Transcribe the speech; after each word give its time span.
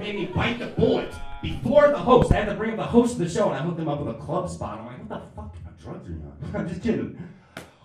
made 0.00 0.14
me 0.14 0.24
bite 0.24 0.58
the 0.58 0.66
bullet 0.66 1.12
before 1.42 1.88
the 1.88 1.98
host. 1.98 2.32
I 2.32 2.36
had 2.36 2.46
to 2.46 2.54
bring 2.54 2.70
up 2.70 2.76
the 2.78 2.82
host 2.84 3.12
of 3.12 3.18
the 3.18 3.28
show, 3.28 3.50
and 3.50 3.58
I 3.58 3.62
hooked 3.62 3.78
him 3.78 3.88
up 3.88 4.00
with 4.00 4.16
a 4.16 4.18
club 4.18 4.48
spot. 4.48 4.80
I'm 4.80 4.86
like, 4.86 4.98
what 4.98 5.08
the 5.08 5.36
fuck? 5.36 5.56
I'm 5.66 5.74
drugs 5.80 6.08
or 6.08 6.12
not? 6.12 6.54
I'm 6.60 6.68
just 6.68 6.82
kidding. 6.82 7.28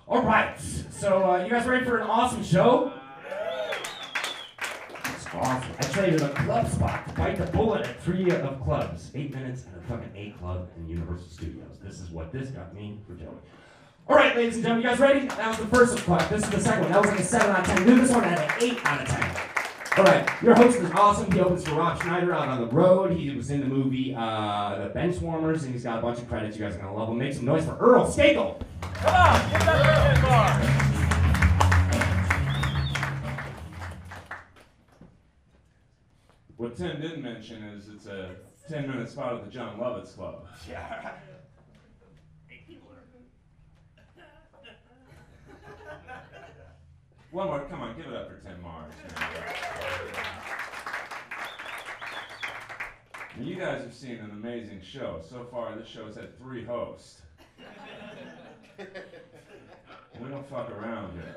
All 0.07 0.23
right, 0.23 0.57
so 0.59 1.31
uh, 1.31 1.43
you 1.43 1.49
guys 1.49 1.67
ready 1.67 1.83
for 1.83 1.97
an 1.97 2.07
awesome 2.07 2.43
show? 2.43 2.93
It's 5.05 5.25
awesome. 5.33 5.71
I 5.77 5.83
traded 5.91 6.21
a 6.21 6.29
club 6.29 6.69
spot 6.69 7.07
to 7.07 7.13
bite 7.15 7.37
the 7.37 7.45
bullet 7.47 7.85
at 7.85 8.01
three 8.01 8.29
of 8.31 8.63
clubs. 8.63 9.11
Eight 9.13 9.33
minutes 9.33 9.65
at 9.71 9.77
a 9.77 9.81
fucking 9.87 10.11
A 10.15 10.31
club 10.39 10.69
in 10.77 10.87
Universal 10.87 11.27
Studios. 11.27 11.79
This 11.83 11.99
is 11.99 12.11
what 12.11 12.31
this 12.31 12.49
got 12.49 12.73
me 12.73 12.99
for 13.05 13.15
Joey. 13.15 13.29
All 14.07 14.15
right, 14.15 14.35
ladies 14.35 14.55
and 14.55 14.63
gentlemen, 14.63 14.83
you 14.83 14.89
guys 14.89 14.99
ready? 14.99 15.27
That 15.27 15.49
was 15.49 15.57
the 15.57 15.67
first 15.67 15.97
club. 15.97 16.29
This 16.29 16.43
is 16.43 16.49
the 16.51 16.61
second 16.61 16.83
one. 16.83 16.91
That 16.91 17.01
was 17.01 17.09
like 17.09 17.19
a 17.19 17.23
7 17.23 17.49
out 17.49 17.59
of 17.61 17.65
10. 17.65 17.87
Do 17.87 17.99
this 17.99 18.11
one 18.11 18.23
at 18.23 18.39
an 18.39 18.63
8 18.63 18.85
out 18.85 19.01
of 19.01 19.07
10. 19.07 19.54
All 19.97 20.03
right, 20.03 20.29
your 20.41 20.55
host 20.55 20.77
is 20.79 20.91
awesome. 20.91 21.31
He 21.31 21.39
opens 21.39 21.65
for 21.65 21.75
Rob 21.75 22.01
Schneider 22.01 22.33
out 22.33 22.49
on 22.49 22.59
the 22.59 22.67
road. 22.67 23.13
He 23.13 23.33
was 23.33 23.49
in 23.49 23.61
the 23.61 23.65
movie 23.65 24.13
uh, 24.13 24.89
The 24.93 24.99
Benchwarmers, 24.99 25.63
and 25.63 25.71
he's 25.71 25.83
got 25.83 25.99
a 25.99 26.01
bunch 26.01 26.19
of 26.19 26.27
credits. 26.27 26.57
You 26.57 26.65
guys 26.65 26.75
are 26.75 26.79
going 26.79 26.91
to 26.93 26.99
love 26.99 27.07
him. 27.07 27.17
Make 27.17 27.33
some 27.33 27.45
noise 27.45 27.63
for 27.63 27.77
Earl 27.77 28.05
Skakel. 28.05 28.59
Come 28.81 29.15
on, 29.15 29.51
give 29.51 29.59
that 29.61 30.21
bar. 30.21 30.85
What 36.57 36.75
Tim 36.75 36.99
didn't 36.99 37.21
mention 37.23 37.63
is 37.63 37.87
it's 37.87 38.07
a 38.07 38.35
10 38.69 38.89
minute 38.89 39.09
spot 39.09 39.35
at 39.35 39.45
the 39.45 39.51
Jon 39.51 39.77
Lovitz 39.77 40.13
Club. 40.15 40.45
Yeah. 40.69 41.11
One 47.31 47.47
more, 47.47 47.65
come 47.69 47.81
on, 47.81 47.97
give 47.97 48.05
it 48.07 48.13
up 48.13 48.29
for 48.29 48.37
Tim 48.37 48.61
Mars. 48.61 48.93
Now, 53.37 53.43
you 53.43 53.55
guys 53.55 53.81
have 53.81 53.93
seen 53.93 54.17
an 54.17 54.31
amazing 54.31 54.81
show. 54.81 55.21
So 55.29 55.45
far, 55.51 55.75
this 55.75 55.87
show 55.87 56.05
has 56.05 56.15
had 56.15 56.37
three 56.37 56.63
hosts. 56.65 57.21
We 60.21 60.29
don't 60.29 60.49
fuck 60.49 60.71
around 60.71 61.11
here. 61.13 61.35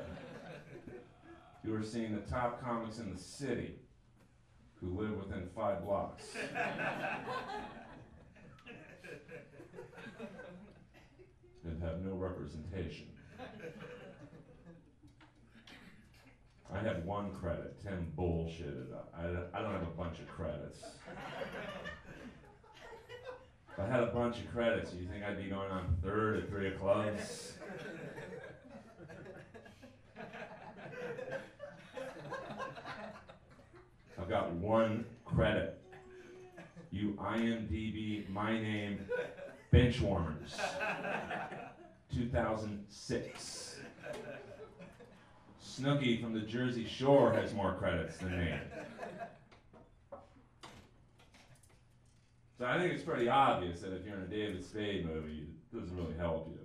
You 1.65 1.75
are 1.75 1.83
seeing 1.83 2.15
the 2.15 2.21
top 2.21 2.63
comics 2.63 2.97
in 2.97 3.13
the 3.13 3.19
city 3.19 3.75
who 4.79 4.97
live 4.97 5.17
within 5.17 5.49
five 5.53 5.83
blocks. 5.83 6.23
and 11.65 11.83
have 11.83 11.99
no 12.05 12.13
representation. 12.13 13.07
I 16.79 16.81
had 16.81 17.05
one 17.05 17.31
credit. 17.33 17.75
Tim 17.83 18.09
bullshitted. 18.17 18.87
I, 19.13 19.23
I 19.53 19.61
don't 19.61 19.73
have 19.73 19.81
a 19.81 19.97
bunch 19.97 20.19
of 20.19 20.29
credits. 20.29 20.81
If 23.73 23.79
I 23.79 23.85
had 23.85 24.01
a 24.01 24.07
bunch 24.07 24.39
of 24.39 24.49
credits, 24.53 24.93
you 24.93 25.05
think 25.05 25.25
I'd 25.25 25.43
be 25.43 25.49
going 25.49 25.69
on 25.69 25.97
third 26.01 26.43
at 26.43 26.49
three 26.49 26.71
clubs? 26.71 27.53
I've 34.17 34.29
got 34.29 34.51
one 34.53 35.03
credit. 35.25 35.81
You 36.91 37.17
IMDb 37.19 38.29
my 38.29 38.53
name 38.53 39.05
Benchwarmers. 39.73 40.57
2006. 42.13 43.68
Snooki 45.79 46.21
from 46.21 46.33
the 46.33 46.41
Jersey 46.41 46.85
Shore 46.85 47.31
has 47.31 47.53
more 47.53 47.73
credits 47.75 48.17
than 48.17 48.37
me. 48.37 48.53
So 52.57 52.65
I 52.65 52.77
think 52.77 52.91
it's 52.93 53.03
pretty 53.03 53.29
obvious 53.29 53.79
that 53.81 53.93
if 53.93 54.05
you're 54.05 54.17
in 54.17 54.23
a 54.23 54.27
David 54.27 54.65
Spade 54.65 55.05
movie, 55.05 55.47
it 55.71 55.79
doesn't 55.79 55.95
really 55.95 56.17
help 56.17 56.49
you. 56.49 56.59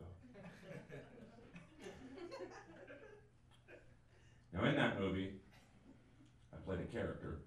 Now, 4.53 4.65
in 4.69 4.75
that 4.75 4.99
movie, 4.99 5.31
I 6.53 6.57
played 6.67 6.81
a 6.81 6.93
character 6.93 7.39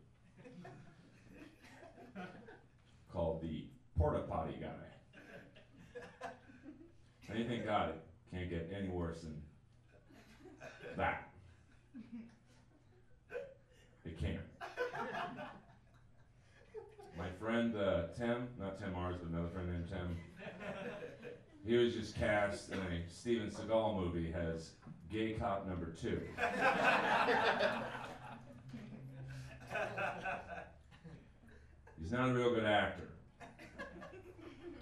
called 3.11 3.41
the 3.41 3.65
Porta 3.97 4.19
Potty 4.19 4.55
Guy. 4.61 4.67
Anything 7.29 7.65
got 7.65 7.89
it 7.89 8.01
can't 8.31 8.49
get 8.49 8.71
any 8.75 8.89
worse 8.89 9.21
than 9.21 9.41
that. 10.95 11.29
It 14.05 14.19
can't. 14.19 14.39
My 17.17 17.26
friend 17.39 17.75
uh, 17.75 18.03
Tim, 18.17 18.47
not 18.59 18.79
Tim 18.79 18.93
Mars, 18.93 19.15
but 19.21 19.29
another 19.29 19.49
friend 19.49 19.71
named 19.71 19.87
Tim, 19.89 20.17
he 21.65 21.75
was 21.75 21.93
just 21.93 22.15
cast 22.15 22.71
in 22.71 22.79
a 22.79 23.09
Steven 23.09 23.49
Seagal 23.49 23.95
movie 23.95 24.33
as 24.33 24.71
gay 25.11 25.33
cop 25.33 25.67
number 25.67 25.91
two. 25.91 26.21
He's 31.99 32.11
not 32.11 32.29
a 32.29 32.33
real 32.33 32.53
good 32.53 32.65
actor. 32.65 33.03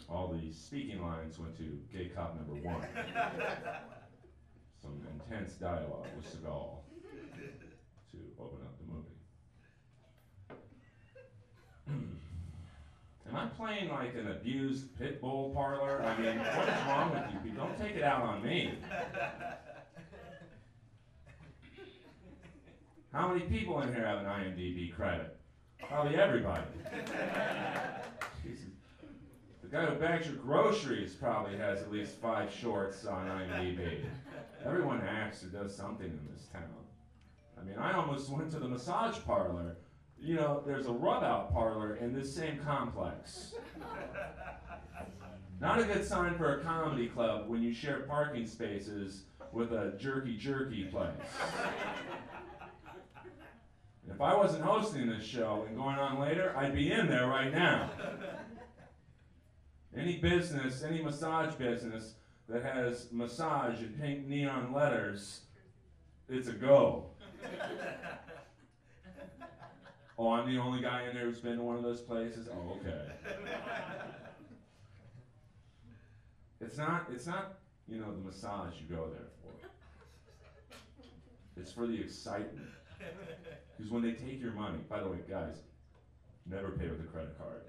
All 0.09 0.27
the 0.27 0.51
speaking 0.51 1.01
lines 1.01 1.39
went 1.39 1.57
to 1.57 1.79
gay 1.91 2.09
cop 2.15 2.35
number 2.35 2.53
one. 2.61 2.85
Some 4.81 5.01
intense 5.11 5.53
dialogue 5.53 6.05
with 6.15 6.25
Seagal 6.25 6.77
to 8.11 8.17
open 8.39 8.59
up 8.61 8.77
the 8.77 8.85
movie. 8.93 9.09
Am 13.35 13.41
I 13.41 13.47
playing 13.47 13.89
like 13.89 14.15
an 14.15 14.31
abused 14.31 14.97
pit 14.97 15.19
bull 15.19 15.51
parlor? 15.53 16.01
I 16.01 16.17
mean, 16.21 16.37
what 16.37 16.69
is 16.69 16.85
wrong 16.87 17.11
with 17.11 17.33
you 17.33 17.39
people? 17.39 17.65
Don't 17.65 17.77
take 17.77 17.97
it 17.97 18.03
out 18.03 18.21
on 18.21 18.41
me. 18.41 18.75
How 23.11 23.27
many 23.27 23.41
people 23.41 23.81
in 23.81 23.93
here 23.93 24.05
have 24.05 24.19
an 24.19 24.25
IMDb 24.25 24.93
credit? 24.93 25.37
Probably 25.85 26.15
everybody. 26.15 26.63
Jesus. 28.41 28.69
The 29.61 29.67
guy 29.67 29.85
who 29.85 29.99
bags 29.99 30.27
your 30.27 30.37
groceries 30.37 31.13
probably 31.15 31.57
has 31.57 31.81
at 31.81 31.91
least 31.91 32.13
five 32.21 32.49
shorts 32.53 33.05
on 33.05 33.27
IMDb. 33.27 34.05
Everyone 34.65 35.01
acts 35.01 35.43
or 35.43 35.47
does 35.47 35.75
something 35.75 36.07
in 36.07 36.27
this 36.33 36.45
town. 36.53 36.63
I 37.59 37.63
mean, 37.65 37.77
I 37.77 37.93
almost 37.93 38.29
went 38.29 38.49
to 38.51 38.59
the 38.59 38.67
massage 38.67 39.17
parlor. 39.25 39.75
You 40.25 40.33
know, 40.33 40.63
there's 40.65 40.87
a 40.87 40.91
rub 40.91 41.23
out 41.23 41.53
parlor 41.53 41.97
in 41.97 42.11
this 42.11 42.33
same 42.33 42.57
complex. 42.57 43.53
Not 45.61 45.79
a 45.79 45.83
good 45.83 46.03
sign 46.03 46.35
for 46.35 46.59
a 46.59 46.63
comedy 46.63 47.09
club 47.09 47.47
when 47.47 47.61
you 47.61 47.71
share 47.71 47.99
parking 47.99 48.47
spaces 48.47 49.25
with 49.51 49.71
a 49.71 49.93
jerky 49.99 50.35
jerky 50.35 50.85
place. 50.85 51.11
If 54.11 54.19
I 54.19 54.35
wasn't 54.35 54.63
hosting 54.63 55.07
this 55.07 55.23
show 55.23 55.65
and 55.67 55.77
going 55.77 55.97
on 55.97 56.19
later, 56.19 56.57
I'd 56.57 56.73
be 56.73 56.91
in 56.91 57.07
there 57.07 57.27
right 57.27 57.53
now. 57.53 57.91
Any 59.95 60.17
business, 60.17 60.81
any 60.81 61.03
massage 61.03 61.53
business 61.53 62.15
that 62.49 62.63
has 62.63 63.09
massage 63.11 63.79
in 63.79 63.89
pink 63.89 64.27
neon 64.27 64.73
letters, 64.73 65.41
it's 66.27 66.47
a 66.47 66.53
go. 66.53 67.11
Oh, 70.17 70.31
I'm 70.31 70.49
the 70.49 70.59
only 70.59 70.81
guy 70.81 71.07
in 71.09 71.15
there 71.15 71.25
who's 71.25 71.39
been 71.39 71.57
to 71.57 71.63
one 71.63 71.75
of 71.75 71.83
those 71.83 72.01
places? 72.01 72.47
Oh, 72.51 72.77
okay. 72.79 73.11
It's 76.61 76.77
not, 76.77 77.07
it's 77.13 77.27
not, 77.27 77.59
you 77.87 77.99
know, 77.99 78.11
the 78.11 78.21
massage 78.25 78.73
you 78.79 78.87
go 78.95 79.07
there 79.09 79.27
for. 79.41 79.51
It's 81.59 81.71
for 81.71 81.85
the 81.85 81.99
excitement. 81.99 82.67
Because 83.77 83.91
when 83.91 84.01
they 84.01 84.13
take 84.13 84.41
your 84.41 84.53
money, 84.53 84.79
by 84.89 85.01
the 85.01 85.09
way, 85.09 85.17
guys, 85.29 85.57
never 86.49 86.69
pay 86.69 86.87
with 86.87 87.01
a 87.01 87.03
credit 87.03 87.37
card. 87.37 87.61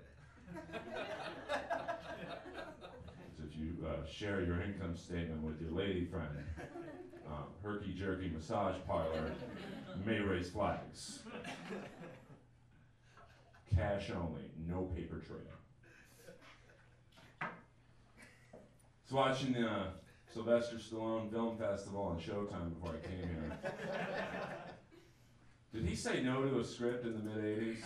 if 3.45 3.59
you 3.59 3.87
uh, 3.87 4.07
share 4.07 4.43
your 4.43 4.63
income 4.63 4.97
statement 4.97 5.43
with 5.43 5.61
your 5.61 5.73
lady 5.73 6.07
friend, 6.07 6.29
um, 7.27 7.45
herky 7.63 7.93
jerky 7.93 8.29
massage 8.29 8.77
parlor 8.87 9.33
may 10.05 10.21
raise 10.21 10.49
flags. 10.51 11.21
Cash 13.77 14.11
only, 14.11 14.51
no 14.67 14.83
paper 14.97 15.19
trail. 15.19 15.41
was 17.41 19.13
watching 19.13 19.53
the 19.53 19.69
uh, 19.69 19.85
Sylvester 20.33 20.77
Stallone 20.77 21.31
Film 21.31 21.57
Festival 21.59 22.03
on 22.03 22.19
Showtime 22.19 22.75
before 22.75 22.97
I 22.97 23.07
came 23.07 23.29
here. 23.29 23.59
Did 25.75 25.85
he 25.85 25.95
say 25.95 26.23
no 26.23 26.43
to 26.43 26.59
a 26.59 26.65
script 26.65 27.05
in 27.05 27.13
the 27.13 27.31
mid 27.31 27.45
80s? 27.45 27.77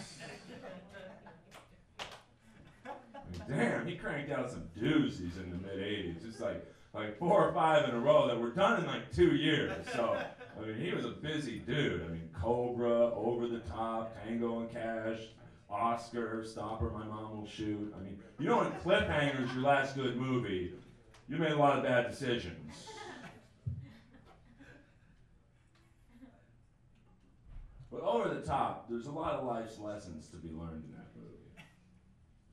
Damn, 3.49 3.87
he 3.87 3.97
cranked 3.97 4.31
out 4.31 4.51
some 4.51 4.69
doozies 4.79 5.43
in 5.43 5.51
the 5.51 5.57
mid 5.57 5.79
80s. 5.79 6.25
Just 6.25 6.41
like 6.41 6.65
like 6.95 7.19
four 7.19 7.49
or 7.49 7.53
five 7.53 7.89
in 7.89 7.95
a 7.95 8.01
row 8.01 8.27
that 8.27 8.39
were 8.39 8.51
done 8.51 8.81
in 8.81 8.87
like 8.87 9.13
two 9.15 9.35
years. 9.37 9.73
So, 9.93 10.21
I 10.61 10.65
mean, 10.65 10.77
he 10.77 10.93
was 10.93 11.05
a 11.05 11.11
busy 11.11 11.61
dude. 11.61 12.03
I 12.03 12.09
mean, 12.09 12.29
Cobra, 12.33 13.15
Over 13.15 13.47
the 13.47 13.61
Top, 13.61 14.17
Tango 14.25 14.61
and 14.61 14.71
Cash, 14.71 15.21
Oscar, 15.71 16.45
Stop! 16.45 16.83
Or, 16.83 16.91
My 16.91 17.05
Mom 17.05 17.39
Will 17.39 17.47
Shoot. 17.47 17.95
I 17.97 18.03
mean, 18.03 18.19
you 18.39 18.47
know, 18.47 18.63
in 18.63 18.73
Cliffhanger's 18.73 19.53
your 19.53 19.63
last 19.63 19.95
good 19.95 20.17
movie, 20.17 20.73
you 21.29 21.37
made 21.37 21.53
a 21.53 21.57
lot 21.57 21.79
of 21.79 21.85
bad 21.85 22.11
decisions. 22.11 22.87
But 27.91 28.03
over 28.03 28.29
the 28.29 28.41
top, 28.41 28.89
there's 28.89 29.07
a 29.07 29.13
lot 29.13 29.35
of 29.35 29.45
life's 29.45 29.79
lessons 29.79 30.29
to 30.29 30.37
be 30.37 30.49
learned 30.49 30.85
in 30.85 30.93
that 30.93 31.09
movie. 31.17 31.65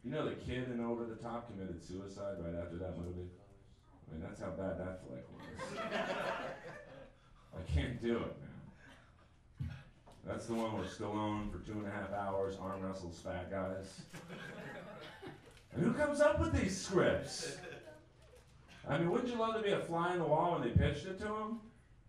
You 0.03 0.11
know, 0.11 0.27
the 0.27 0.35
kid 0.35 0.69
in 0.71 0.83
Over 0.83 1.05
the 1.05 1.15
Top 1.15 1.49
committed 1.51 1.83
suicide 1.83 2.37
right 2.39 2.55
after 2.55 2.77
that 2.77 2.97
movie? 2.97 3.29
I 4.09 4.13
mean, 4.13 4.21
that's 4.21 4.39
how 4.39 4.49
bad 4.51 4.79
that 4.79 5.01
flick 5.05 5.25
was. 5.31 5.79
I 7.57 7.71
can't 7.71 8.01
do 8.01 8.17
it, 8.17 8.39
man. 8.41 8.46
That's 10.27 10.45
the 10.45 10.53
one 10.53 10.73
where 10.73 10.83
Stallone 10.83 11.49
for 11.51 11.59
two 11.59 11.73
and 11.73 11.87
a 11.87 11.89
half 11.89 12.11
hours 12.11 12.57
arm 12.61 12.81
wrestles 12.81 13.19
fat 13.23 13.49
guys. 13.49 14.01
And 15.73 15.83
who 15.83 15.93
comes 15.93 16.19
up 16.19 16.39
with 16.39 16.53
these 16.53 16.79
scripts? 16.79 17.55
I 18.89 18.97
mean, 18.97 19.09
wouldn't 19.09 19.29
you 19.29 19.37
love 19.37 19.55
to 19.55 19.61
be 19.61 19.71
a 19.71 19.79
fly 19.79 20.13
in 20.13 20.19
the 20.19 20.25
wall 20.25 20.53
when 20.53 20.61
they 20.61 20.75
pitched 20.75 21.05
it 21.05 21.19
to 21.19 21.27
him? 21.27 21.59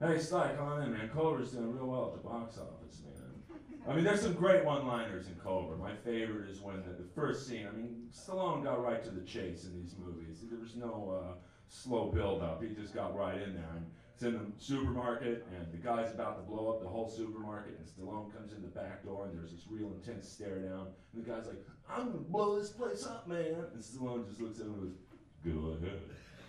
Hey, 0.01 0.19
Sly, 0.19 0.53
come 0.57 0.67
on 0.67 0.83
in, 0.83 0.93
man. 0.93 1.11
Culver's 1.13 1.51
doing 1.53 1.75
real 1.75 1.87
well 1.87 2.07
at 2.07 2.23
the 2.23 2.29
box 2.29 2.59
office, 2.59 3.01
man. 3.05 3.59
I 3.89 3.95
mean, 3.95 4.05
there's 4.05 4.21
some 4.21 4.35
great 4.35 4.65
one-liners 4.65 5.27
in 5.27 5.35
Cobra. 5.35 5.77
My 5.77 5.95
favorite 5.95 6.49
is 6.51 6.61
when 6.61 6.83
the, 6.83 7.03
the 7.03 7.09
first 7.15 7.49
scene. 7.49 7.67
I 7.67 7.77
mean, 7.77 8.09
Stallone 8.13 8.63
got 8.63 8.83
right 8.83 9.03
to 9.03 9.11
the 9.11 9.23
chase 9.23 9.65
in 9.65 9.75
these 9.81 9.97
movies. 9.99 10.45
There 10.49 10.61
was 10.61 10.77
no 10.77 11.21
uh, 11.21 11.33
slow 11.69 12.13
build-up. 12.13 12.63
He 12.63 12.69
just 12.75 12.95
got 12.95 13.17
right 13.17 13.41
in 13.41 13.55
there. 13.55 13.73
And 13.75 13.87
it's 14.19 14.25
in 14.25 14.33
the 14.33 14.41
supermarket, 14.59 15.47
and 15.57 15.73
the 15.73 15.77
guy's 15.77 16.13
about 16.13 16.39
to 16.39 16.43
blow 16.43 16.71
up 16.73 16.83
the 16.83 16.89
whole 16.89 17.09
supermarket, 17.09 17.79
and 17.79 17.87
Stallone 17.87 18.35
comes 18.35 18.53
in 18.53 18.63
the 18.63 18.67
back 18.69 19.05
door, 19.05 19.27
and 19.27 19.39
there's 19.39 19.53
this 19.53 19.63
real 19.71 19.93
intense 19.93 20.29
stare 20.29 20.59
down. 20.59 20.89
And 21.15 21.25
the 21.25 21.31
guy's 21.31 21.47
like, 21.47 21.65
"I'm 21.89 22.07
gonna 22.07 22.19
blow 22.19 22.59
this 22.59 22.71
place 22.71 23.07
up, 23.07 23.29
man." 23.29 23.67
And 23.73 23.81
Stallone 23.81 24.29
just 24.29 24.41
looks 24.41 24.59
at 24.59 24.67
him 24.67 24.75
and 24.75 24.83
goes, 24.83 24.97
"Go 25.45 25.87
ahead." 25.87 26.01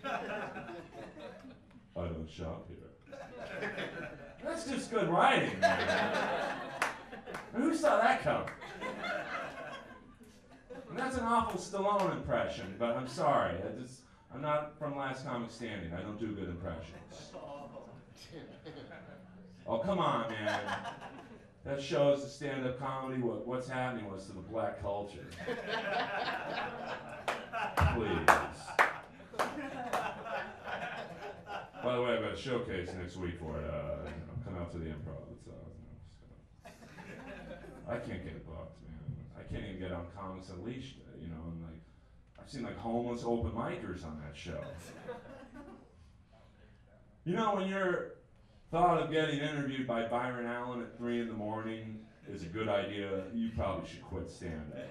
I 1.96 2.08
don't 2.08 2.28
shop 2.28 2.66
here. 2.66 3.18
That's 4.42 4.66
just 4.68 4.90
good 4.90 5.08
writing, 5.08 5.60
man. 5.60 6.56
Who 7.54 7.72
saw 7.72 8.00
that 8.00 8.22
coming? 8.22 8.48
And 10.88 10.98
that's 10.98 11.16
an 11.16 11.24
awful 11.24 11.60
Stallone 11.60 12.16
impression, 12.16 12.74
but 12.80 12.96
I'm 12.96 13.06
sorry. 13.06 13.54
I 13.58 13.80
just, 13.80 14.00
I'm 14.32 14.40
not 14.42 14.78
from 14.78 14.96
Last 14.96 15.24
Comic 15.26 15.50
Standing. 15.50 15.92
I 15.92 16.02
don't 16.02 16.18
do 16.18 16.28
good 16.28 16.48
impressions. 16.48 17.32
Oh, 19.66 19.78
come 19.78 19.98
on, 19.98 20.30
man. 20.30 20.60
That 21.64 21.82
shows 21.82 22.22
the 22.22 22.28
stand-up 22.28 22.78
comedy 22.78 23.20
what 23.20 23.46
what's 23.46 23.68
happening 23.68 24.10
was 24.10 24.26
to 24.26 24.32
the 24.32 24.40
black 24.40 24.80
culture. 24.80 25.26
Please. 27.94 28.26
By 31.82 31.94
the 31.94 32.02
way, 32.02 32.12
I've 32.14 32.22
got 32.22 32.32
a 32.32 32.36
showcase 32.36 32.90
next 32.98 33.16
week 33.16 33.38
for 33.38 33.58
it. 33.58 33.64
Uh, 33.70 34.04
know, 34.04 34.44
come 34.44 34.56
out 34.58 34.70
to 34.72 34.78
the 34.78 34.86
improv. 34.86 35.32
It's, 35.32 35.48
uh, 35.48 36.70
I 37.88 37.96
can't 37.96 38.22
get 38.24 38.46
booked, 38.46 38.80
man. 38.82 39.16
I 39.38 39.42
can't 39.50 39.64
even 39.66 39.80
get 39.80 39.92
on 39.92 40.06
Comics 40.16 40.50
Unleashed, 40.50 40.98
uh, 41.00 41.16
you 41.20 41.28
know, 41.28 41.42
and 41.46 41.62
like, 41.62 41.79
I've 42.40 42.50
seen 42.50 42.62
like 42.62 42.78
homeless 42.78 43.22
open 43.24 43.50
micers 43.50 44.04
on 44.04 44.20
that 44.24 44.34
show. 44.36 44.60
You 47.24 47.34
know, 47.34 47.54
when 47.54 47.68
you're 47.68 48.12
thought 48.70 49.02
of 49.02 49.10
getting 49.10 49.38
interviewed 49.40 49.86
by 49.86 50.06
Byron 50.06 50.46
Allen 50.46 50.80
at 50.80 50.96
three 50.96 51.20
in 51.20 51.28
the 51.28 51.34
morning 51.34 52.00
is 52.28 52.42
a 52.42 52.46
good 52.46 52.68
idea, 52.68 53.24
you 53.34 53.50
probably 53.56 53.88
should 53.88 54.02
quit 54.02 54.30
stand 54.30 54.72
up. 54.76 54.86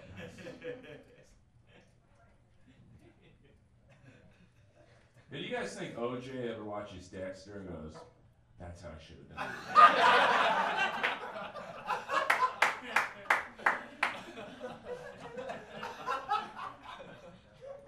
Did 5.32 5.42
you 5.42 5.56
guys 5.56 5.76
think 5.76 5.96
OJ 5.96 6.52
ever 6.52 6.64
watches 6.64 7.08
Dexter 7.08 7.60
and 7.60 7.68
goes, 7.68 7.94
that's 8.60 8.82
how 8.82 8.90
I 8.90 9.02
should 9.02 9.18
have 9.30 9.38
done 9.38 9.48
it? 11.06 11.19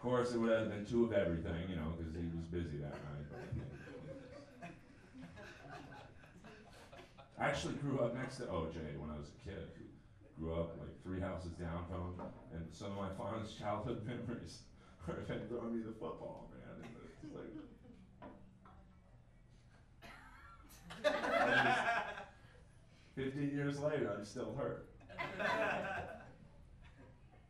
Course, 0.01 0.33
it 0.33 0.39
would 0.39 0.51
have 0.51 0.69
been 0.69 0.86
two 0.86 1.06
of 1.06 1.13
everything, 1.13 1.69
you 1.69 1.75
know, 1.75 1.94
because 1.98 2.13
he 2.15 2.25
was 2.36 2.45
busy 2.50 2.77
that 2.77 2.92
night. 2.92 3.21
I 7.39 7.45
actually 7.45 7.74
grew 7.75 8.00
up 8.00 8.15
next 8.15 8.38
to 8.38 8.44
OJ 8.44 8.98
when 9.00 9.09
I 9.09 9.18
was 9.18 9.30
a 9.30 9.50
kid. 9.50 9.68
Grew 10.39 10.53
up 10.56 10.77
like 10.80 10.89
three 11.03 11.19
houses 11.19 11.51
down 11.51 11.86
from 11.89 12.01
him, 12.01 12.31
and 12.53 12.65
some 12.71 12.92
of 12.92 12.98
my 12.98 13.09
fondest 13.18 13.59
childhood 13.59 14.03
memories 14.07 14.62
are 15.07 15.18
of 15.18 15.27
him 15.27 15.42
throwing 15.48 15.75
me 15.77 15.83
the 15.83 15.92
football, 15.92 16.50
man. 16.51 16.89
And 17.24 17.33
like, 17.33 17.54
just- 17.54 17.68
Fifteen 23.15 23.51
years 23.51 23.80
later, 23.80 24.15
I'm 24.18 24.25
still 24.25 24.56
hurt. 24.57 24.88
I 25.39 25.44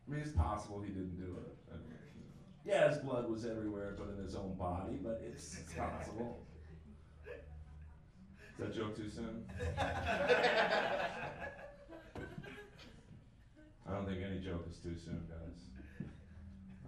mean, 0.08 0.20
it's 0.20 0.32
possible 0.32 0.82
he 0.82 0.88
didn't 0.92 1.16
do 1.16 1.36
it. 1.38 1.56
I 1.70 1.76
mean. 1.76 2.01
Yeah, 2.64 2.88
his 2.88 2.98
blood 2.98 3.28
was 3.28 3.44
everywhere, 3.44 3.94
but 3.98 4.08
in 4.16 4.24
his 4.24 4.36
own 4.36 4.54
body. 4.54 4.98
But 5.02 5.20
it's, 5.26 5.58
it's 5.58 5.72
possible. 5.72 6.46
Is 7.24 8.58
that 8.58 8.74
joke 8.74 8.96
too 8.96 9.10
soon? 9.10 9.44
I 13.84 13.92
don't 13.92 14.06
think 14.06 14.20
any 14.24 14.38
joke 14.38 14.66
is 14.70 14.78
too 14.78 14.94
soon, 15.04 15.26
guys. 15.28 16.08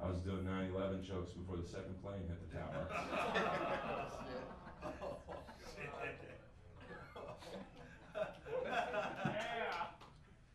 I 0.02 0.08
was 0.08 0.20
doing 0.20 0.44
9/11 0.44 1.02
jokes 1.02 1.32
before 1.32 1.56
the 1.56 1.66
second 1.66 2.00
plane 2.02 2.22
hit 2.28 2.38
the 2.50 2.56
tower. 2.58 2.86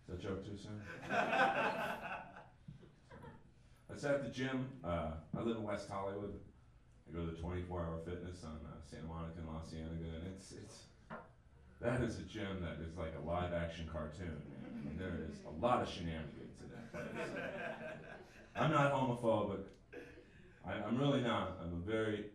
Is 0.08 0.16
that 0.16 0.22
joke 0.22 0.46
too 0.46 0.58
soon? 0.58 0.82
That's 4.00 4.16
at 4.16 4.24
the 4.24 4.30
gym. 4.30 4.66
Uh, 4.82 5.12
I 5.38 5.42
live 5.42 5.58
in 5.58 5.64
West 5.64 5.90
Hollywood. 5.90 6.34
I 7.10 7.14
go 7.14 7.26
to 7.26 7.32
the 7.32 7.38
24 7.38 7.82
Hour 7.82 8.00
Fitness 8.06 8.46
on 8.46 8.58
uh, 8.66 8.80
Santa 8.90 9.08
Monica 9.08 9.40
and 9.40 9.48
La 9.48 9.60
Cienega, 9.60 10.16
and 10.16 10.34
it's 10.34 10.54
it's 10.54 10.84
that 11.82 12.02
is 12.02 12.18
a 12.18 12.22
gym 12.22 12.62
that 12.62 12.78
is 12.82 12.96
like 12.96 13.12
a 13.22 13.28
live 13.28 13.52
action 13.52 13.90
cartoon. 13.92 14.42
Man. 14.64 14.86
Mean, 14.86 14.98
there 14.98 15.28
is 15.30 15.40
a 15.46 15.66
lot 15.66 15.82
of 15.82 15.90
shenanigans 15.90 16.62
in 16.64 16.70
that 16.70 16.94
place. 16.94 17.28
I'm 18.56 18.72
not 18.72 18.94
homophobic. 18.94 19.64
I, 20.66 20.76
I'm 20.76 20.98
really 20.98 21.20
not. 21.20 21.60
I'm 21.62 21.74
a 21.74 21.86
very 21.86 22.28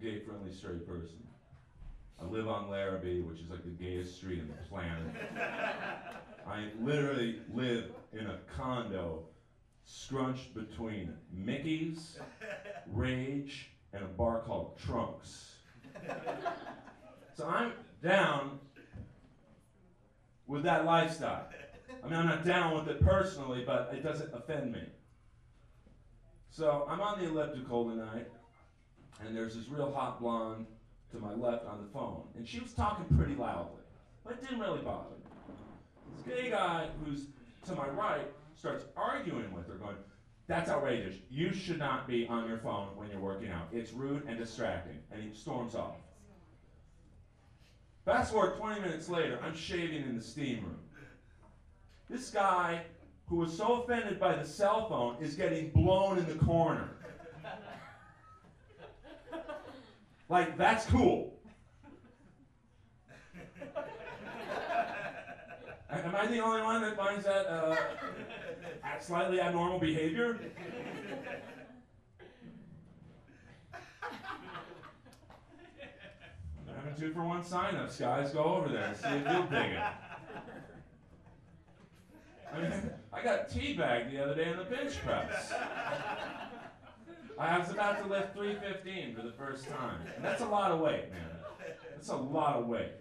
gay 0.00 0.20
friendly 0.20 0.52
straight 0.52 0.86
person. 0.86 1.18
I 2.22 2.26
live 2.26 2.46
on 2.46 2.70
Larrabee, 2.70 3.22
which 3.22 3.40
is 3.40 3.50
like 3.50 3.64
the 3.64 3.70
gayest 3.70 4.18
street 4.18 4.40
on 4.40 4.46
the 4.46 4.68
planet. 4.68 5.16
I 6.46 6.66
literally 6.80 7.40
live 7.52 7.86
in 8.12 8.28
a 8.28 8.38
condo 8.56 9.24
scrunched 9.88 10.54
between 10.54 11.14
Micky's, 11.32 12.18
Rage, 12.92 13.70
and 13.94 14.04
a 14.04 14.06
bar 14.06 14.40
called 14.40 14.78
Trunks. 14.78 15.54
So 17.34 17.48
I'm 17.48 17.72
down 18.02 18.58
with 20.46 20.62
that 20.64 20.84
lifestyle. 20.84 21.48
I 22.04 22.06
mean, 22.06 22.18
I'm 22.18 22.26
not 22.26 22.44
down 22.44 22.74
with 22.74 22.88
it 22.88 23.00
personally, 23.00 23.64
but 23.66 23.90
it 23.94 24.02
doesn't 24.02 24.32
offend 24.34 24.72
me. 24.72 24.82
So 26.50 26.86
I'm 26.88 27.00
on 27.00 27.18
the 27.18 27.26
elliptical 27.26 27.88
tonight, 27.88 28.28
and 29.24 29.34
there's 29.34 29.56
this 29.56 29.68
real 29.68 29.90
hot 29.90 30.20
blonde 30.20 30.66
to 31.12 31.18
my 31.18 31.32
left 31.32 31.64
on 31.66 31.82
the 31.82 31.90
phone, 31.94 32.24
and 32.36 32.46
she 32.46 32.60
was 32.60 32.74
talking 32.74 33.06
pretty 33.16 33.34
loudly, 33.34 33.80
but 34.22 34.34
it 34.34 34.42
didn't 34.42 34.60
really 34.60 34.80
bother 34.80 35.08
me. 35.10 35.54
This 36.26 36.36
gay 36.36 36.50
guy 36.50 36.88
who's 37.02 37.28
to 37.66 37.74
my 37.74 37.88
right 37.88 38.30
starts 38.58 38.84
arguing 38.96 39.52
with 39.52 39.68
her, 39.68 39.74
going, 39.74 39.96
That's 40.48 40.68
outrageous. 40.68 41.14
You 41.30 41.52
should 41.52 41.78
not 41.78 42.08
be 42.08 42.26
on 42.26 42.48
your 42.48 42.58
phone 42.58 42.88
when 42.96 43.08
you're 43.10 43.20
working 43.20 43.50
out. 43.50 43.68
It's 43.72 43.92
rude 43.92 44.24
and 44.26 44.36
distracting. 44.36 44.98
And 45.12 45.22
he 45.22 45.32
storms 45.32 45.74
off. 45.74 45.94
Fast 48.04 48.32
forward 48.32 48.56
20 48.56 48.80
minutes 48.80 49.08
later, 49.08 49.38
I'm 49.44 49.54
shaving 49.54 50.02
in 50.02 50.16
the 50.16 50.22
steam 50.22 50.64
room. 50.64 50.78
This 52.10 52.30
guy, 52.30 52.82
who 53.26 53.36
was 53.36 53.54
so 53.54 53.82
offended 53.82 54.18
by 54.18 54.34
the 54.34 54.44
cell 54.44 54.88
phone, 54.88 55.16
is 55.22 55.34
getting 55.34 55.70
blown 55.70 56.18
in 56.18 56.26
the 56.26 56.42
corner. 56.44 56.88
Like, 60.30 60.58
that's 60.58 60.84
cool. 60.86 61.37
Am 65.90 66.14
I 66.14 66.26
the 66.26 66.40
only 66.40 66.62
one 66.62 66.82
that 66.82 66.96
finds 66.96 67.24
that 67.24 67.46
uh, 67.46 67.76
slightly 69.00 69.40
abnormal 69.40 69.78
behavior? 69.78 70.38
They're 76.66 76.74
having 76.76 76.94
two 76.98 77.12
for 77.12 77.22
one 77.24 77.42
signups, 77.42 77.98
guys. 77.98 78.32
Go 78.32 78.44
over 78.44 78.68
there 78.68 78.84
and 78.84 78.96
see 78.96 79.08
if 79.08 79.32
you'll 79.32 79.42
dig 79.44 79.72
it. 79.72 79.82
I 82.52 82.60
mean, 82.60 82.72
I 83.12 83.18
I 83.18 83.22
got 83.24 83.50
teabagged 83.50 84.12
the 84.12 84.22
other 84.22 84.34
day 84.34 84.48
in 84.48 84.56
the 84.56 84.64
bench 84.64 85.02
press. 85.04 85.52
I 87.36 87.58
was 87.58 87.70
about 87.70 88.00
to 88.02 88.08
lift 88.08 88.34
315 88.34 89.16
for 89.16 89.22
the 89.22 89.32
first 89.32 89.68
time. 89.68 90.00
And 90.14 90.24
that's 90.24 90.40
a 90.40 90.46
lot 90.46 90.70
of 90.70 90.78
weight, 90.78 91.10
man. 91.10 91.30
That's 91.94 92.10
a 92.10 92.16
lot 92.16 92.56
of 92.56 92.66
weight. 92.66 92.92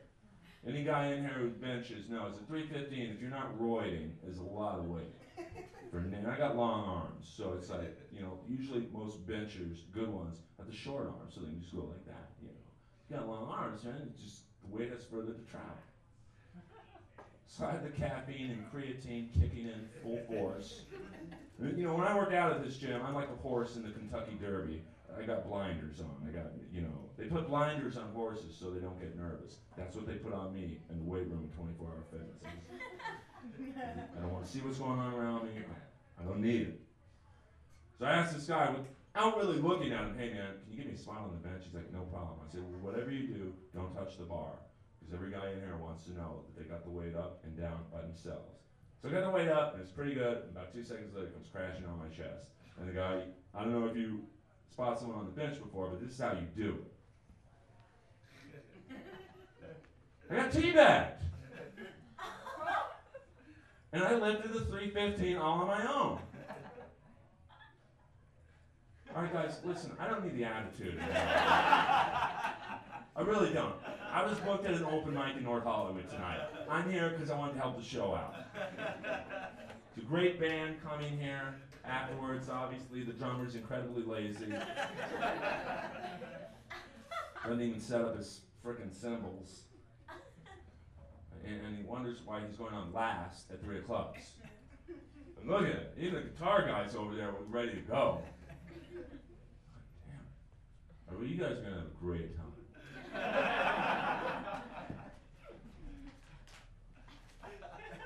Any 0.68 0.84
guy 0.84 1.14
in 1.14 1.22
here 1.22 1.34
who 1.40 1.50
benches 1.50 2.10
knows 2.10 2.36
that 2.36 2.48
315, 2.48 3.14
if 3.16 3.22
you're 3.22 3.30
not 3.30 3.58
roiding, 3.58 4.12
is 4.28 4.40
a 4.40 4.44
lot 4.44 4.80
of 4.80 4.86
weight. 4.86 5.14
For 5.92 6.00
and 6.00 6.28
I 6.28 6.38
got 6.38 6.58
long 6.58 6.84
arms, 6.84 7.32
so 7.34 7.54
it's 7.58 7.70
like, 7.70 7.98
you 8.12 8.22
know, 8.22 8.40
usually 8.50 8.88
most 8.92 9.26
benchers, 9.26 9.84
good 9.94 10.10
ones, 10.10 10.40
have 10.58 10.68
the 10.68 10.76
short 10.76 11.08
arms, 11.08 11.34
so 11.34 11.42
they 11.42 11.48
can 11.48 11.62
just 11.62 11.74
go 11.74 11.84
like 11.84 12.06
that, 12.06 12.32
you 12.42 12.50
know. 12.50 12.54
You 13.10 13.16
got 13.16 13.30
long 13.30 13.48
arms, 13.50 13.86
man, 13.86 13.96
it's 14.10 14.22
just 14.22 14.42
the 14.62 14.76
weight 14.76 14.92
has 14.92 15.06
further 15.06 15.32
to 15.32 15.42
travel. 15.50 15.78
So 17.48 17.66
I 17.66 17.72
had 17.72 17.86
the 17.86 17.90
caffeine 17.90 18.52
and 18.52 18.66
creatine 18.70 19.30
kicking 19.34 19.68
in 19.68 19.88
full 20.04 20.20
force. 20.28 20.82
You 21.60 21.86
know, 21.86 21.96
when 21.96 22.06
I 22.06 22.16
work 22.16 22.34
out 22.34 22.52
at 22.52 22.64
this 22.64 22.78
gym, 22.78 23.02
I'm 23.04 23.16
like 23.16 23.30
a 23.30 23.42
horse 23.42 23.78
in 23.78 23.82
the 23.82 23.90
Kentucky 23.90 24.38
Derby. 24.40 24.84
I 25.16 25.24
got 25.24 25.48
blinders 25.48 26.00
on. 26.00 26.28
I 26.28 26.32
got, 26.32 26.52
you 26.72 26.82
know, 26.82 27.10
they 27.18 27.26
put 27.26 27.48
blinders 27.48 27.98
on 27.98 28.10
horses 28.14 28.56
so 28.58 28.70
they 28.70 28.80
don't 28.80 29.00
get 29.00 29.18
nervous. 29.18 29.58
That's 29.78 29.96
what 29.96 30.06
they 30.06 30.14
put 30.14 30.34
on 30.34 30.54
me 30.54 30.80
in 30.90 30.98
the 30.98 31.04
weight 31.04 31.28
room 31.28 31.50
24 31.56 31.88
Hour 31.88 32.04
Fitness. 32.12 32.44
I, 34.18 34.22
don't 34.22 34.34
want 34.34 34.46
to 34.46 34.52
see 34.52 34.60
what's 34.60 34.78
going 34.78 35.00
on 35.00 35.14
around 35.14 35.46
me. 35.46 35.62
I 36.20 36.24
don't 36.24 36.42
need 36.42 36.62
it. 36.62 36.80
So 37.98 38.06
I 38.06 38.12
asked 38.12 38.36
this 38.36 38.46
guy, 38.46 38.70
without 38.70 39.38
really 39.38 39.58
looking 39.58 39.92
at 39.92 40.02
him, 40.02 40.16
hey 40.18 40.30
man, 40.30 40.62
can 40.62 40.72
you 40.72 40.78
give 40.78 40.88
me 40.88 40.94
a 40.94 40.98
smile 40.98 41.26
on 41.26 41.32
the 41.32 41.48
bench? 41.48 41.64
He's 41.66 41.74
like, 41.74 41.92
no 41.92 42.02
problem. 42.14 42.38
I 42.46 42.52
said, 42.52 42.62
well, 42.62 42.92
whatever 42.92 43.10
you 43.10 43.28
do, 43.28 43.54
don't 43.74 43.94
touch 43.96 44.18
the 44.18 44.26
bar. 44.26 44.54
Because 45.00 45.14
every 45.14 45.32
guy 45.32 45.50
in 45.54 45.60
here 45.62 45.78
wants 45.82 46.06
to 46.06 46.14
know 46.14 46.44
that 46.46 46.54
they 46.62 46.70
got 46.70 46.84
the 46.84 46.92
weight 46.92 47.16
up 47.16 47.42
and 47.44 47.58
down 47.58 47.86
by 47.92 48.02
themselves. 48.02 48.62
So 49.02 49.10
I 49.10 49.12
got 49.12 49.24
the 49.24 49.32
weight 49.32 49.48
up, 49.48 49.74
and 49.74 49.82
it's 49.82 49.92
pretty 49.92 50.14
good. 50.14 50.50
About 50.52 50.74
two 50.74 50.84
seconds 50.84 51.14
later, 51.16 51.28
it 51.28 51.34
comes 51.34 51.48
crashing 51.50 51.86
on 51.86 51.98
my 51.98 52.10
chest. 52.10 52.52
And 52.80 52.90
the 52.90 52.94
guy, 52.94 53.24
I 53.56 53.64
don't 53.64 53.74
know 53.74 53.88
if 53.88 53.96
you 53.96 54.22
spot 54.72 55.00
someone 55.00 55.20
on 55.20 55.26
the 55.26 55.32
bench 55.32 55.62
before, 55.62 55.88
but 55.88 56.02
this 56.02 56.12
is 56.12 56.20
how 56.20 56.34
you 56.34 56.48
do 56.56 56.78
it. 56.78 56.94
I 60.30 60.36
got 60.36 60.52
teabagged. 60.52 61.14
And 63.94 64.04
I 64.04 64.16
lifted 64.16 64.54
the 64.54 64.60
315 64.62 65.38
all 65.38 65.62
on 65.62 65.68
my 65.68 65.82
own. 65.84 66.20
All 69.16 69.24
right, 69.24 69.34
guys, 69.34 69.60
listen, 69.64 69.92
I 70.00 70.08
don't 70.08 70.24
need 70.24 70.36
the 70.36 70.44
attitude. 70.44 71.00
I 73.18 73.22
really 73.22 73.52
don't. 73.52 73.74
I 74.12 74.24
was 74.24 74.38
booked 74.40 74.66
at 74.66 74.76
an 74.76 74.86
open 74.86 75.14
mic 75.14 75.38
in 75.38 75.44
North 75.44 75.64
Hollywood 75.64 76.08
tonight. 76.10 76.42
I'm 76.70 76.92
here 76.92 77.10
because 77.10 77.32
I 77.32 77.38
wanted 77.38 77.54
to 77.54 77.60
help 77.60 77.78
the 77.78 77.84
show 77.84 78.14
out. 78.14 78.36
It's 79.96 80.06
a 80.06 80.08
great 80.08 80.40
band 80.40 80.84
coming 80.84 81.18
here 81.18 81.56
afterwards. 81.88 82.50
Obviously, 82.50 83.04
the 83.04 83.14
drummer's 83.14 83.56
incredibly 83.56 84.04
lazy. 84.04 84.46
Doesn't 87.44 87.62
even 87.62 87.80
set 87.80 88.02
up 88.02 88.18
his 88.18 88.42
frickin' 88.66 88.94
cymbals. 88.94 89.62
And, 91.46 91.62
and, 91.66 91.78
he 91.78 91.84
wonders 91.84 92.20
why 92.26 92.42
he's 92.46 92.58
going 92.58 92.74
on 92.74 92.92
last 92.92 93.50
at 93.52 93.64
three 93.64 93.78
o'clock. 93.78 94.18
And 95.40 95.50
look 95.50 95.62
at 95.62 95.68
it. 95.68 95.94
Even 95.98 96.16
the 96.16 96.22
guitar 96.22 96.68
guy's 96.68 96.94
over 96.96 97.16
there 97.16 97.32
were 97.32 97.46
ready 97.48 97.72
to 97.72 97.82
go. 97.82 98.22
Damn. 101.08 101.18
Are 101.18 101.24
you 101.24 101.38
guys 101.38 101.56
gonna 101.60 101.76
have 101.76 101.86
a 101.86 102.02
great 102.02 102.36
time. 102.36 102.48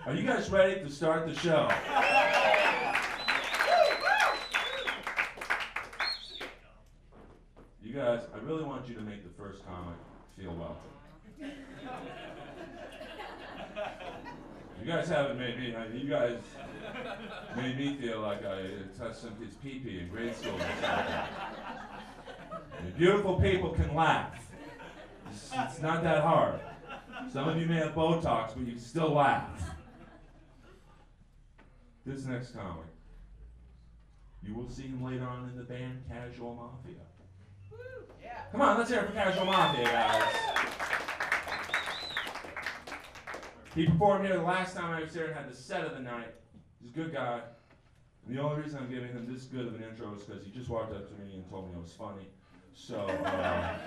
Are 0.04 0.16
you 0.16 0.24
guys 0.24 0.50
ready 0.50 0.82
to 0.82 0.90
start 0.90 1.28
the 1.28 1.36
show? 1.36 1.70
You 7.92 7.98
guys, 7.98 8.22
I 8.34 8.38
really 8.38 8.64
want 8.64 8.88
you 8.88 8.96
to 8.96 9.02
make 9.02 9.22
the 9.22 9.44
first 9.44 9.66
comic 9.66 9.98
feel 10.38 10.56
welcome. 10.56 11.52
You 14.80 14.88
guys 14.88 15.10
haven't 15.10 15.38
made 15.38 15.60
me, 15.60 15.76
uh, 15.76 15.84
you 15.94 16.10
guys 16.10 16.38
made 17.58 17.78
me 17.78 17.98
feel 17.98 18.22
like 18.22 18.46
I 18.46 18.68
touched 18.98 19.18
some 19.18 19.36
kid's 19.36 19.58
pee 19.58 19.80
pee 19.80 20.00
in 20.00 20.08
grade 20.08 20.34
school. 20.38 20.58
beautiful 22.98 23.42
people 23.42 23.72
can 23.72 23.94
laugh. 23.94 24.40
It's, 25.30 25.52
it's 25.54 25.82
not 25.82 26.02
that 26.04 26.24
hard. 26.24 26.62
Some 27.30 27.50
of 27.50 27.58
you 27.58 27.66
may 27.66 27.76
have 27.76 27.94
Botox, 27.94 28.54
but 28.56 28.66
you 28.66 28.80
still 28.80 29.12
laugh. 29.12 29.50
This 32.06 32.24
next 32.24 32.56
comic, 32.56 32.86
you 34.42 34.56
will 34.56 34.70
see 34.70 34.84
him 34.84 35.04
later 35.04 35.26
on 35.26 35.50
in 35.50 35.58
the 35.58 35.64
band 35.64 36.04
Casual 36.10 36.56
Mafia. 36.56 37.02
Come 38.52 38.62
on, 38.62 38.78
let's 38.78 38.90
hear 38.90 39.00
it 39.00 39.08
for 39.08 39.14
Casual 39.14 39.46
Mafia, 39.46 39.86
guys. 39.86 40.24
He 43.74 43.86
performed 43.86 44.26
here 44.26 44.36
the 44.36 44.44
last 44.44 44.76
time 44.76 44.92
I 44.92 45.02
was 45.02 45.14
here 45.14 45.28
and 45.28 45.36
had 45.36 45.50
the 45.50 45.56
set 45.56 45.86
of 45.86 45.94
the 45.94 46.02
night. 46.02 46.34
He's 46.82 46.92
a 46.92 46.94
good 46.94 47.14
guy. 47.14 47.40
And 48.28 48.36
the 48.36 48.42
only 48.42 48.62
reason 48.62 48.80
I'm 48.80 48.90
giving 48.90 49.10
him 49.10 49.34
this 49.34 49.46
good 49.46 49.68
of 49.68 49.76
an 49.76 49.84
intro 49.84 50.14
is 50.16 50.24
because 50.24 50.44
he 50.44 50.52
just 50.52 50.70
walked 50.70 50.94
up 50.94 51.08
to 51.08 51.24
me 51.24 51.34
and 51.36 51.50
told 51.50 51.70
me 51.70 51.76
I 51.78 51.82
was 51.82 51.94
funny. 51.94 52.28
So, 52.74 52.98
uh, 52.98 53.78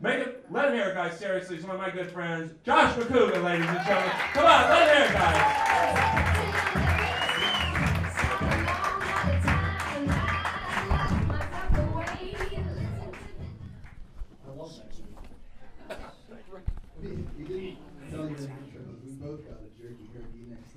make 0.00 0.20
it, 0.20 0.46
let 0.50 0.68
him 0.68 0.74
hear 0.74 0.90
it, 0.90 0.94
guys. 0.94 1.18
Seriously, 1.18 1.56
he's 1.56 1.64
one 1.64 1.74
of 1.74 1.80
my 1.82 1.90
good 1.90 2.10
friends, 2.12 2.52
Josh 2.64 2.94
McCouga, 2.94 3.42
ladies 3.42 3.66
and 3.66 3.86
gentlemen. 3.86 4.12
Come 4.32 4.44
on, 4.44 4.70
let 4.70 4.88
him 4.88 4.96
hear 4.96 5.06
it, 5.06 5.12
guys. 5.14 6.29